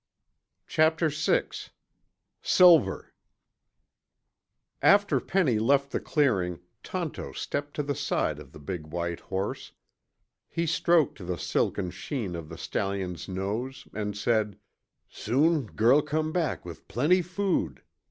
Chapter 0.65 1.09
VI 1.09 1.49
SILVER 2.41 3.13
After 4.81 5.19
Penny 5.19 5.59
left 5.59 5.91
the 5.91 5.99
clearing, 5.99 6.59
Tonto 6.81 7.33
stepped 7.33 7.75
to 7.75 7.83
the 7.83 7.93
side 7.93 8.39
of 8.39 8.51
the 8.51 8.57
big 8.57 8.87
white 8.87 9.19
horse. 9.19 9.73
He 10.49 10.65
stroked 10.65 11.23
the 11.27 11.37
silken 11.37 11.91
sheen 11.91 12.35
of 12.35 12.49
the 12.49 12.57
stallion's 12.57 13.27
nose 13.27 13.87
and 13.93 14.17
said, 14.17 14.57
"Soon 15.07 15.67
girl 15.67 16.01
come 16.01 16.31
back 16.31 16.65
with 16.65 16.87
plenty 16.87 17.21
food. 17.21 17.83